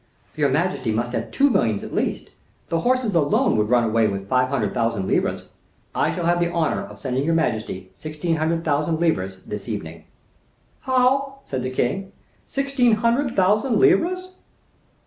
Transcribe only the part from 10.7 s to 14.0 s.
"How," said the king, "sixteen hundred thousand